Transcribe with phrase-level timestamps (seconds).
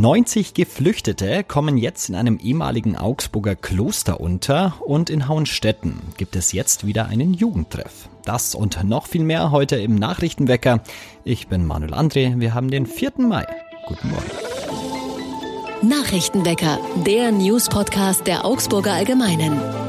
[0.00, 6.52] 90 Geflüchtete kommen jetzt in einem ehemaligen Augsburger Kloster unter und in Hauenstetten gibt es
[6.52, 8.08] jetzt wieder einen Jugendtreff.
[8.24, 10.82] Das und noch viel mehr heute im Nachrichtenwecker.
[11.24, 13.12] Ich bin Manuel André, wir haben den 4.
[13.18, 13.46] Mai.
[13.86, 15.88] Guten Morgen.
[15.88, 19.85] Nachrichtenwecker, der News-Podcast der Augsburger Allgemeinen.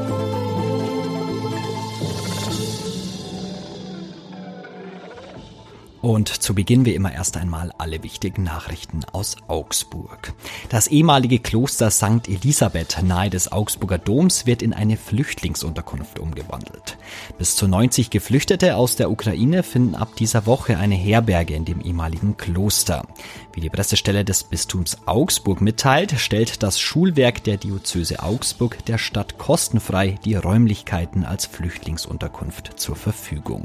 [6.00, 10.32] Und zu Beginn wie immer erst einmal alle wichtigen Nachrichten aus Augsburg.
[10.68, 12.28] Das ehemalige Kloster St.
[12.28, 16.98] Elisabeth nahe des Augsburger Doms wird in eine Flüchtlingsunterkunft umgewandelt.
[17.36, 21.80] Bis zu 90 Geflüchtete aus der Ukraine finden ab dieser Woche eine Herberge in dem
[21.80, 23.04] ehemaligen Kloster.
[23.52, 29.36] Wie die Pressestelle des Bistums Augsburg mitteilt, stellt das Schulwerk der Diözese Augsburg der Stadt
[29.36, 33.64] kostenfrei die Räumlichkeiten als Flüchtlingsunterkunft zur Verfügung.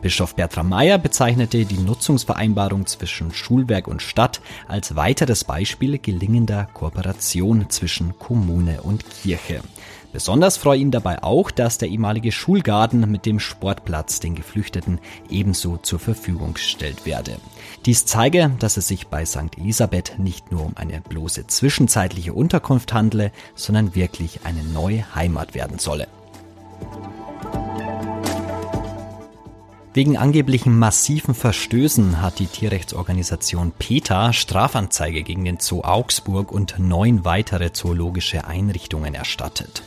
[0.00, 7.68] Bischof Bertram Meyer bezeichnete die Nutzungsvereinbarung zwischen Schulwerk und Stadt als weiteres Beispiel gelingender Kooperation
[7.68, 9.60] zwischen Kommune und Kirche.
[10.12, 15.76] Besonders freue ihn dabei auch, dass der ehemalige Schulgarten mit dem Sportplatz den Geflüchteten ebenso
[15.76, 17.36] zur Verfügung gestellt werde.
[17.84, 19.58] Dies zeige, dass es sich bei St.
[19.58, 25.78] Elisabeth nicht nur um eine bloße zwischenzeitliche Unterkunft handle, sondern wirklich eine neue Heimat werden
[25.78, 26.08] solle.
[29.96, 37.24] Wegen angeblichen massiven Verstößen hat die Tierrechtsorganisation PETA Strafanzeige gegen den Zoo Augsburg und neun
[37.24, 39.82] weitere zoologische Einrichtungen erstattet.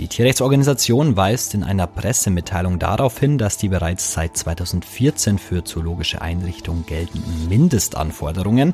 [0.00, 6.22] Die Tierrechtsorganisation weist in einer Pressemitteilung darauf hin, dass die bereits seit 2014 für zoologische
[6.22, 8.72] Einrichtungen geltenden Mindestanforderungen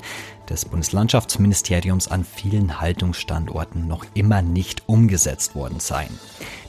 [0.49, 6.17] des Bundeslandschaftsministeriums an vielen Haltungsstandorten noch immer nicht umgesetzt worden seien.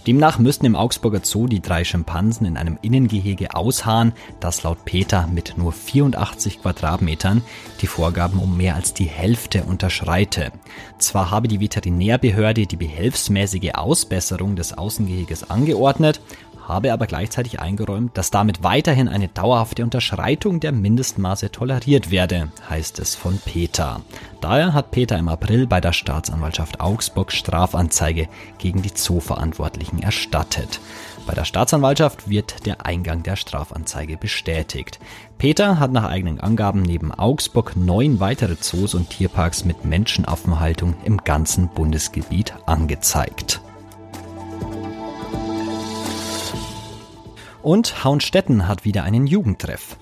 [0.08, 5.28] Demnach müssten im Augsburger Zoo die drei Schimpansen in einem Innengehege ausharren, das laut Peter
[5.28, 7.42] mit nur 84 Quadratmetern
[7.82, 10.54] die Vorgaben um mehr als die Hälfte unterschreite.
[10.98, 16.22] Zwar habe die Veterinärbehörde die behelfsmäßige Ausbesserung des Außengeheges angeordnet,
[16.68, 23.00] habe aber gleichzeitig eingeräumt, dass damit weiterhin eine dauerhafte Unterschreitung der Mindestmaße toleriert werde, heißt
[23.00, 24.02] es von Peter.
[24.42, 28.28] Daher hat Peter im April bei der Staatsanwaltschaft Augsburg Strafanzeige
[28.58, 30.80] gegen die Zooverantwortlichen erstattet.
[31.26, 35.00] Bei der Staatsanwaltschaft wird der Eingang der Strafanzeige bestätigt.
[35.38, 41.18] Peter hat nach eigenen Angaben neben Augsburg neun weitere Zoos und Tierparks mit Menschenaffenhaltung im
[41.18, 43.62] ganzen Bundesgebiet angezeigt.
[47.68, 49.98] Und Hauenstetten hat wieder einen Jugendtreff.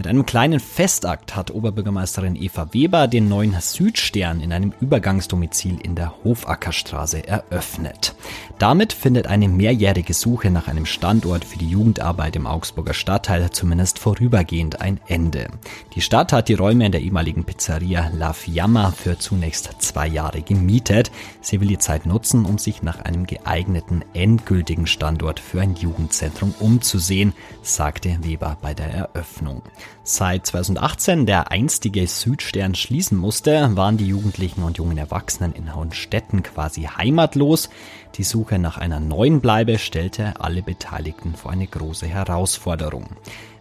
[0.00, 5.94] Mit einem kleinen Festakt hat Oberbürgermeisterin Eva Weber den neuen Südstern in einem Übergangsdomizil in
[5.94, 8.14] der Hofackerstraße eröffnet.
[8.58, 13.98] Damit findet eine mehrjährige Suche nach einem Standort für die Jugendarbeit im Augsburger Stadtteil zumindest
[13.98, 15.48] vorübergehend ein Ende.
[15.94, 20.40] Die Stadt hat die Räume in der ehemaligen Pizzeria La Fiamma für zunächst zwei Jahre
[20.40, 21.10] gemietet.
[21.42, 26.54] Sie will die Zeit nutzen, um sich nach einem geeigneten endgültigen Standort für ein Jugendzentrum
[26.58, 29.60] umzusehen, sagte Weber bei der Eröffnung.
[30.02, 36.42] Seit 2018 der einstige Südstern schließen musste, waren die Jugendlichen und jungen Erwachsenen in Hohenstetten
[36.42, 37.70] quasi heimatlos.
[38.16, 43.10] Die Suche nach einer neuen Bleibe stellte alle Beteiligten vor eine große Herausforderung.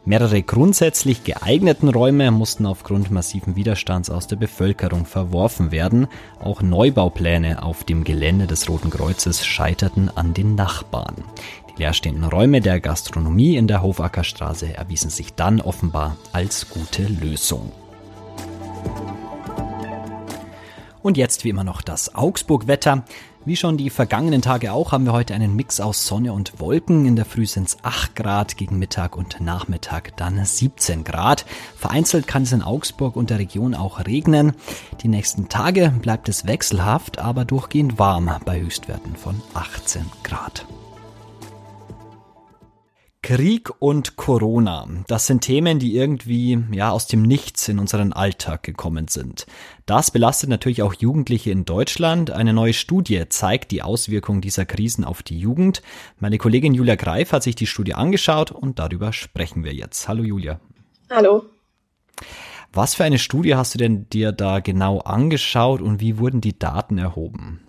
[0.10, 6.08] Mehrere grundsätzlich geeigneten Räume mussten aufgrund massiven Widerstands aus der Bevölkerung verworfen werden.
[6.40, 11.16] Auch Neubaupläne auf dem Gelände des Roten Kreuzes scheiterten an den Nachbarn
[11.80, 17.72] leerstehenden Räume der Gastronomie in der Hofackerstraße erwiesen sich dann offenbar als gute Lösung.
[21.02, 23.06] Und jetzt wie immer noch das Augsburg-Wetter.
[23.46, 27.06] Wie schon die vergangenen Tage auch, haben wir heute einen Mix aus Sonne und Wolken.
[27.06, 31.46] In der Früh sind es 8 Grad, gegen Mittag und Nachmittag dann 17 Grad.
[31.78, 34.54] Vereinzelt kann es in Augsburg und der Region auch regnen.
[35.02, 40.68] Die nächsten Tage bleibt es wechselhaft, aber durchgehend warm bei Höchstwerten von 18 Grad.
[43.30, 48.64] Krieg und Corona, das sind Themen, die irgendwie ja aus dem Nichts in unseren Alltag
[48.64, 49.46] gekommen sind.
[49.86, 52.32] Das belastet natürlich auch Jugendliche in Deutschland.
[52.32, 55.84] Eine neue Studie zeigt die Auswirkungen dieser Krisen auf die Jugend.
[56.18, 60.08] Meine Kollegin Julia Greif hat sich die Studie angeschaut und darüber sprechen wir jetzt.
[60.08, 60.60] Hallo Julia.
[61.12, 61.46] Hallo.
[62.74, 66.58] Was für eine Studie hast du denn dir da genau angeschaut und wie wurden die
[66.58, 67.62] Daten erhoben?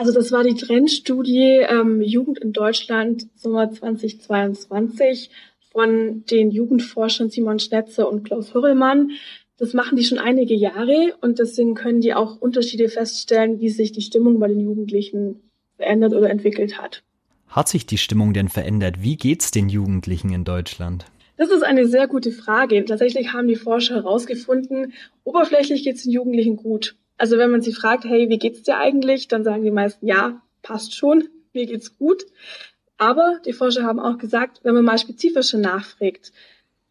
[0.00, 5.30] Also das war die Trendstudie ähm, Jugend in Deutschland Sommer 2022
[5.72, 9.10] von den Jugendforschern Simon Schnetze und Klaus Hürrellmann.
[9.58, 13.92] Das machen die schon einige Jahre und deswegen können die auch Unterschiede feststellen, wie sich
[13.92, 15.42] die Stimmung bei den Jugendlichen
[15.76, 17.02] verändert oder entwickelt hat.
[17.48, 19.02] Hat sich die Stimmung denn verändert?
[19.02, 21.04] Wie geht's den Jugendlichen in Deutschland?
[21.36, 22.82] Das ist eine sehr gute Frage.
[22.86, 24.94] Tatsächlich haben die Forscher herausgefunden,
[25.24, 26.96] oberflächlich geht es den Jugendlichen gut.
[27.20, 30.40] Also wenn man sie fragt, hey, wie geht's dir eigentlich, dann sagen die meisten, ja,
[30.62, 32.24] passt schon, mir geht's gut.
[32.96, 36.32] Aber die Forscher haben auch gesagt, wenn man mal spezifischer nachfragt,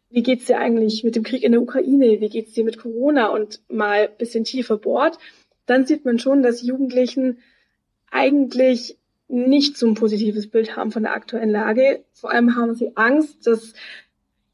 [0.08, 3.26] wie geht's dir eigentlich mit dem Krieg in der Ukraine, wie geht's dir mit Corona
[3.26, 5.18] und mal bisschen tiefer bohrt,
[5.66, 7.38] dann sieht man schon, dass Jugendlichen
[8.12, 12.04] eigentlich nicht so ein positives Bild haben von der aktuellen Lage.
[12.12, 13.72] Vor allem haben sie Angst, dass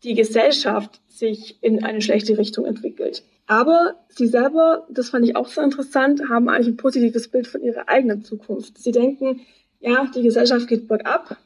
[0.04, 3.24] die Gesellschaft sich in eine schlechte Richtung entwickelt.
[3.46, 7.62] Aber sie selber, das fand ich auch so interessant, haben eigentlich ein positives Bild von
[7.62, 8.78] ihrer eigenen Zukunft.
[8.78, 9.40] Sie denken,
[9.80, 11.36] ja, die Gesellschaft geht bergab,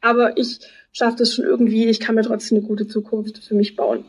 [0.00, 0.58] aber ich
[0.92, 4.04] schaffe das schon irgendwie, ich kann mir trotzdem eine gute Zukunft für mich bauen.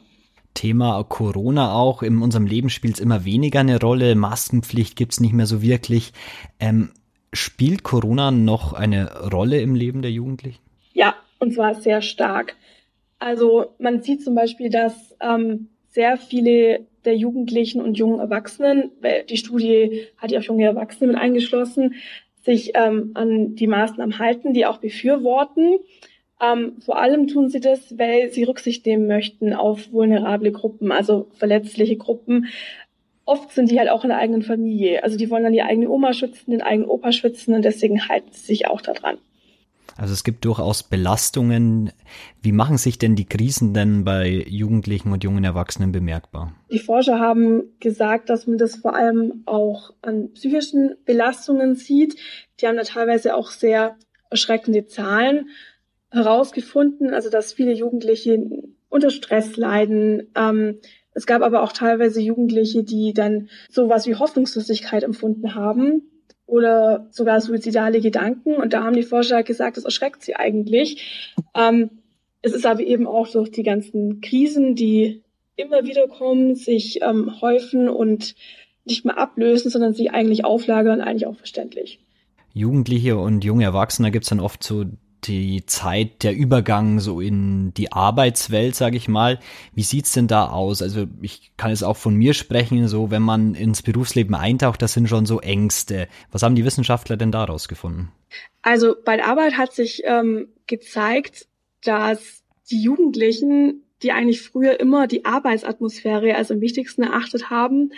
[0.54, 2.02] Thema Corona auch.
[2.02, 4.16] In unserem Leben spielt es immer weniger eine Rolle.
[4.16, 6.14] Maskenpflicht gibt es nicht mehr so wirklich.
[6.60, 6.90] Ähm,
[7.32, 10.60] spielt Corona noch eine Rolle im Leben der Jugendlichen?
[10.94, 12.56] Ja, und zwar sehr stark.
[13.20, 19.24] Also man sieht zum Beispiel, dass ähm, sehr viele der Jugendlichen und jungen Erwachsenen, weil
[19.24, 21.96] die Studie hat ja auch junge Erwachsene mit eingeschlossen,
[22.44, 25.80] sich ähm, an die Maßnahmen halten, die auch befürworten.
[26.42, 31.28] Ähm, vor allem tun sie das, weil sie Rücksicht nehmen möchten auf vulnerable Gruppen, also
[31.34, 32.48] verletzliche Gruppen.
[33.26, 35.04] Oft sind die halt auch in der eigenen Familie.
[35.04, 38.30] Also die wollen dann die eigene Oma schützen, den eigenen Opa schützen und deswegen halten
[38.32, 39.18] sie sich auch daran.
[39.98, 41.92] Also es gibt durchaus Belastungen.
[42.42, 46.54] Wie machen sich denn die Krisen denn bei Jugendlichen und jungen Erwachsenen bemerkbar?
[46.72, 52.16] Die Forscher haben gesagt, dass man das vor allem auch an psychischen Belastungen sieht.
[52.62, 53.98] Die haben da teilweise auch sehr
[54.30, 55.50] erschreckende Zahlen
[56.12, 58.40] herausgefunden, also dass viele Jugendliche
[58.90, 60.32] unter Stress leiden.
[60.36, 60.80] Ähm,
[61.12, 66.04] es gab aber auch teilweise Jugendliche, die dann sowas wie Hoffnungslosigkeit empfunden haben
[66.48, 68.56] oder sogar suizidale Gedanken.
[68.56, 71.36] Und da haben die Forscher gesagt, das erschreckt sie eigentlich.
[71.54, 71.92] Ähm,
[72.42, 75.22] es ist aber eben auch durch die ganzen Krisen, die
[75.56, 78.36] immer wieder kommen, sich ähm, häufen und
[78.86, 82.00] nicht mehr ablösen, sondern sich eigentlich auflagern, eigentlich auch verständlich.
[82.54, 84.86] Jugendliche und junge Erwachsene gibt es dann oft so
[85.28, 89.40] die Zeit, der Übergang so in die Arbeitswelt, sage ich mal.
[89.74, 90.82] Wie sieht's denn da aus?
[90.82, 94.94] Also ich kann es auch von mir sprechen, so wenn man ins Berufsleben eintaucht, das
[94.94, 96.08] sind schon so Ängste.
[96.32, 98.12] Was haben die Wissenschaftler denn daraus gefunden?
[98.62, 101.48] Also bei der Arbeit hat sich ähm, gezeigt,
[101.84, 107.92] dass die Jugendlichen, die eigentlich früher immer die Arbeitsatmosphäre als am wichtigsten erachtet haben,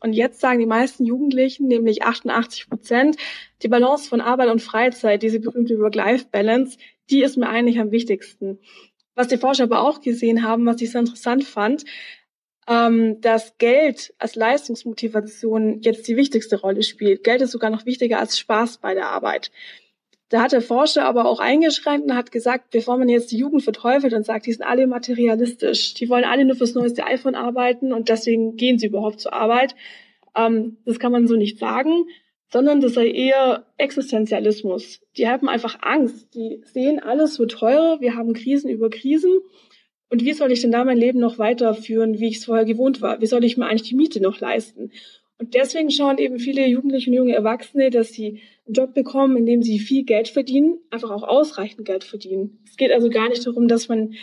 [0.00, 3.16] und jetzt sagen die meisten Jugendlichen, nämlich 88 Prozent,
[3.62, 6.78] die Balance von Arbeit und Freizeit, diese berühmte Work-Life-Balance,
[7.10, 8.58] die ist mir eigentlich am wichtigsten.
[9.14, 11.84] Was die Forscher aber auch gesehen haben, was ich sehr interessant fand,
[12.68, 17.24] ähm, dass Geld als Leistungsmotivation jetzt die wichtigste Rolle spielt.
[17.24, 19.50] Geld ist sogar noch wichtiger als Spaß bei der Arbeit.
[20.28, 23.62] Da hat der Forscher aber auch eingeschränkt und hat gesagt, bevor man jetzt die Jugend
[23.62, 27.92] verteufelt und sagt, die sind alle materialistisch, die wollen alle nur fürs neueste iPhone arbeiten
[27.92, 29.76] und deswegen gehen sie überhaupt zur Arbeit.
[30.34, 32.06] Ähm, das kann man so nicht sagen,
[32.48, 35.00] sondern das sei eher Existenzialismus.
[35.16, 36.34] Die haben einfach Angst.
[36.34, 39.38] Die sehen, alles wird teurer, wir haben Krisen über Krisen.
[40.08, 43.00] Und wie soll ich denn da mein Leben noch weiterführen, wie ich es vorher gewohnt
[43.00, 43.20] war?
[43.20, 44.92] Wie soll ich mir eigentlich die Miete noch leisten?
[45.38, 49.46] Und deswegen schauen eben viele Jugendliche und junge Erwachsene, dass sie einen Job bekommen, in
[49.46, 52.58] dem sie viel Geld verdienen, einfach auch ausreichend Geld verdienen.
[52.66, 54.14] Es geht also gar nicht darum, dass man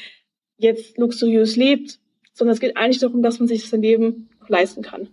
[0.57, 1.99] jetzt luxuriös lebt,
[2.33, 5.09] sondern es geht eigentlich darum, dass man sich sein Leben leisten kann.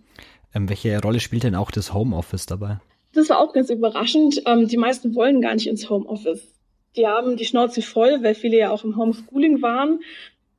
[0.53, 2.79] Ähm, welche Rolle spielt denn auch das Homeoffice dabei?
[3.13, 4.41] Das war auch ganz überraschend.
[4.45, 6.53] Ähm, die meisten wollen gar nicht ins Homeoffice.
[6.95, 9.99] Die haben die Schnauze voll, weil viele ja auch im Homeschooling waren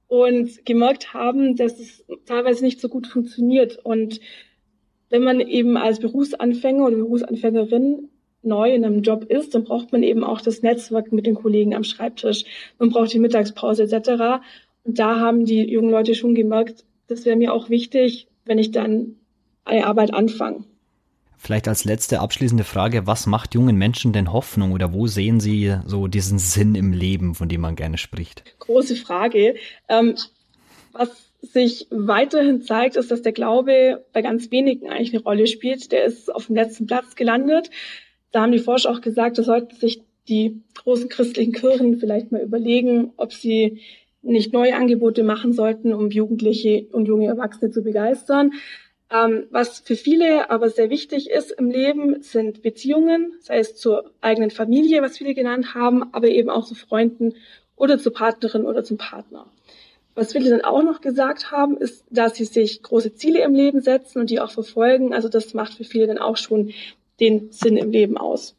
[0.06, 3.78] und gemerkt haben, dass es teilweise nicht so gut funktioniert.
[3.82, 4.20] Und
[5.12, 8.08] wenn man eben als Berufsanfänger oder Berufsanfängerin
[8.42, 11.74] neu in einem Job ist, dann braucht man eben auch das Netzwerk mit den Kollegen
[11.74, 12.46] am Schreibtisch.
[12.78, 14.42] Man braucht die Mittagspause etc.
[14.84, 18.70] Und da haben die jungen Leute schon gemerkt, das wäre mir auch wichtig, wenn ich
[18.70, 19.16] dann
[19.66, 20.64] eine Arbeit anfange.
[21.36, 25.76] Vielleicht als letzte abschließende Frage, was macht jungen Menschen denn Hoffnung oder wo sehen sie
[25.84, 28.44] so diesen Sinn im Leben, von dem man gerne spricht?
[28.60, 29.56] Große Frage.
[29.90, 30.14] Ähm,
[30.92, 35.90] was sich weiterhin zeigt, ist, dass der Glaube bei ganz wenigen eigentlich eine Rolle spielt.
[35.90, 37.70] Der ist auf dem letzten Platz gelandet.
[38.30, 42.40] Da haben die Forscher auch gesagt, da sollten sich die großen christlichen Kirchen vielleicht mal
[42.40, 43.80] überlegen, ob sie
[44.22, 48.52] nicht neue Angebote machen sollten, um Jugendliche und junge Erwachsene zu begeistern.
[49.10, 54.10] Ähm, was für viele aber sehr wichtig ist im Leben, sind Beziehungen, sei es zur
[54.20, 57.34] eigenen Familie, was viele genannt haben, aber eben auch zu Freunden
[57.74, 59.50] oder zur Partnerin oder zum Partner.
[60.14, 63.80] Was viele dann auch noch gesagt haben, ist, dass sie sich große Ziele im Leben
[63.80, 65.14] setzen und die auch verfolgen.
[65.14, 66.72] Also das macht für viele dann auch schon
[67.20, 68.54] den Sinn im Leben aus.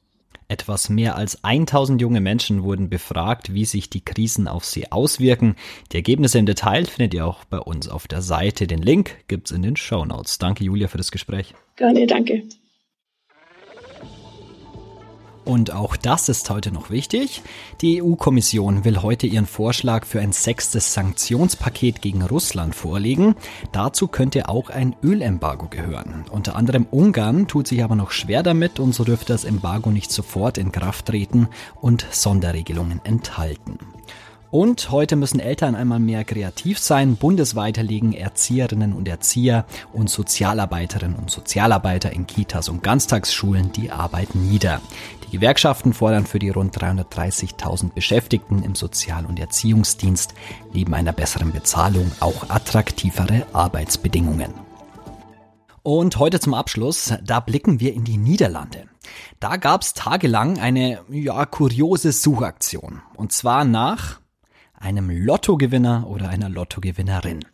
[0.48, 5.56] Etwas mehr als 1000 junge Menschen wurden befragt, wie sich die Krisen auf sie auswirken.
[5.92, 8.68] Die Ergebnisse im Detail findet ihr auch bei uns auf der Seite.
[8.68, 10.38] Den Link gibt's in den Show Notes.
[10.38, 11.54] Danke Julia für das Gespräch.
[11.76, 12.44] Gerne, danke.
[15.46, 17.42] Und auch das ist heute noch wichtig.
[17.82, 23.36] Die EU-Kommission will heute ihren Vorschlag für ein sechstes Sanktionspaket gegen Russland vorlegen.
[23.72, 26.26] Dazu könnte auch ein Ölembargo gehören.
[26.32, 30.12] Unter anderem Ungarn tut sich aber noch schwer damit und so dürfte das Embargo nicht
[30.12, 31.50] sofort in Kraft treten
[31.82, 33.80] und Sonderregelungen enthalten.
[34.54, 37.16] Und heute müssen Eltern einmal mehr kreativ sein.
[37.16, 44.36] Bundesweit legen Erzieherinnen und Erzieher und Sozialarbeiterinnen und Sozialarbeiter in Kitas und Ganztagsschulen die Arbeit
[44.36, 44.80] nieder.
[45.26, 50.36] Die Gewerkschaften fordern für die rund 330.000 Beschäftigten im Sozial- und Erziehungsdienst
[50.72, 54.54] neben einer besseren Bezahlung auch attraktivere Arbeitsbedingungen.
[55.82, 58.86] Und heute zum Abschluss, da blicken wir in die Niederlande.
[59.40, 63.02] Da gab es tagelang eine ja, kuriose Suchaktion.
[63.16, 64.22] Und zwar nach
[64.84, 67.46] einem Lottogewinner oder einer Lottogewinnerin.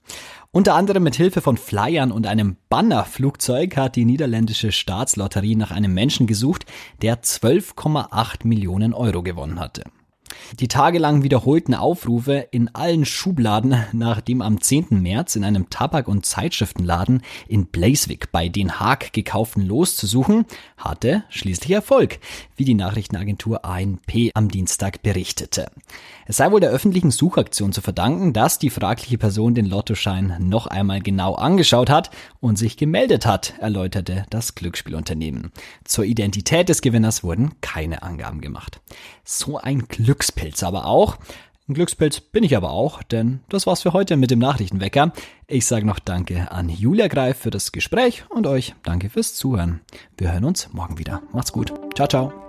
[0.52, 5.94] Unter anderem mit Hilfe von Flyern und einem Bannerflugzeug hat die niederländische Staatslotterie nach einem
[5.94, 6.66] Menschen gesucht,
[7.04, 9.84] der 12,8 Millionen Euro gewonnen hatte.
[10.60, 15.02] Die tagelang wiederholten Aufrufe in allen Schubladen nach dem am 10.
[15.02, 20.46] März in einem Tabak- und Zeitschriftenladen in Blaiswick bei Den Haag gekauften Los zu suchen,
[20.78, 22.20] hatte schließlich Erfolg,
[22.60, 25.72] wie die Nachrichtenagentur ANP am Dienstag berichtete.
[26.26, 30.68] Es sei wohl der öffentlichen Suchaktion zu verdanken, dass die fragliche Person den Lottoschein noch
[30.68, 35.52] einmal genau angeschaut hat und sich gemeldet hat, erläuterte das Glücksspielunternehmen.
[35.86, 38.82] Zur Identität des Gewinners wurden keine Angaben gemacht.
[39.24, 41.18] So ein Glückspilz aber auch.
[41.70, 45.14] Ein Glückspilz bin ich aber auch, denn das war's für heute mit dem Nachrichtenwecker.
[45.48, 49.80] Ich sage noch Danke an Julia Greif für das Gespräch und euch danke fürs Zuhören.
[50.18, 51.22] Wir hören uns morgen wieder.
[51.32, 51.72] Macht's gut.
[51.94, 52.49] Ciao, ciao.